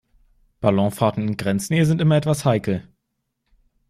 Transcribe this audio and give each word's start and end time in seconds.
Ballonfahrten 0.61 1.23
in 1.27 1.37
Grenznähe 1.37 1.85
sind 1.85 2.01
immer 2.01 2.15
etwas 2.17 2.43
heikel. 2.43 2.87